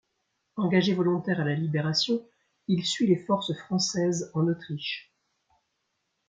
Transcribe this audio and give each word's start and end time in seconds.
Engagé 0.55 0.95
volontaire 0.95 1.41
à 1.41 1.43
la 1.43 1.53
Libération, 1.53 2.25
il 2.67 2.83
suit 2.83 3.05
les 3.05 3.17
forces 3.23 3.53
françaises 3.53 4.31
en 4.33 4.47
Autriche. 4.47 5.13